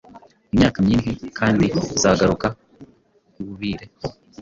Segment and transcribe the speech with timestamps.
[0.53, 1.65] Imyaka myinhi, kandi
[1.95, 2.47] izagaruka
[3.41, 4.07] iubire ho